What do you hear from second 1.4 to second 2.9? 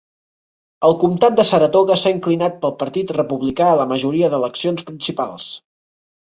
Saratoga s'ha inclinat pel